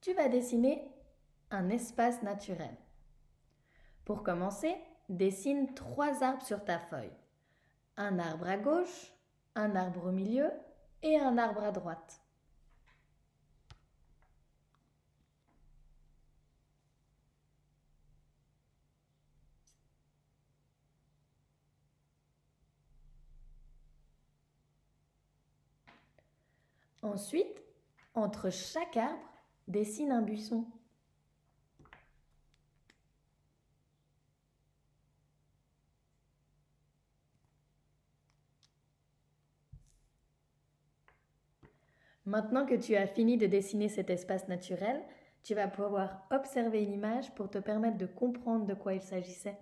tu 0.00 0.14
vas 0.14 0.28
dessiner 0.28 0.90
un 1.50 1.68
espace 1.68 2.22
naturel. 2.22 2.76
Pour 4.04 4.22
commencer, 4.22 4.74
dessine 5.08 5.74
trois 5.74 6.22
arbres 6.22 6.42
sur 6.42 6.64
ta 6.64 6.78
feuille. 6.78 7.12
Un 7.96 8.18
arbre 8.18 8.48
à 8.48 8.56
gauche, 8.56 9.12
un 9.54 9.76
arbre 9.76 10.06
au 10.06 10.12
milieu 10.12 10.50
et 11.02 11.18
un 11.18 11.36
arbre 11.38 11.64
à 11.64 11.70
droite. 11.70 12.22
Ensuite, 27.02 27.62
entre 28.14 28.50
chaque 28.50 28.96
arbre, 28.96 29.18
dessine 29.70 30.12
un 30.12 30.22
buisson. 30.22 30.66
Maintenant 42.26 42.66
que 42.66 42.74
tu 42.74 42.94
as 42.94 43.06
fini 43.06 43.38
de 43.38 43.46
dessiner 43.46 43.88
cet 43.88 44.10
espace 44.10 44.46
naturel, 44.46 45.02
tu 45.42 45.54
vas 45.54 45.68
pouvoir 45.68 46.26
observer 46.30 46.82
une 46.82 46.92
image 46.92 47.34
pour 47.34 47.50
te 47.50 47.58
permettre 47.58 47.96
de 47.96 48.06
comprendre 48.06 48.66
de 48.66 48.74
quoi 48.74 48.94
il 48.94 49.02
s'agissait. 49.02 49.58